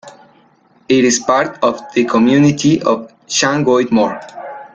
[0.89, 4.19] It is part of the Community of Llangoedmor.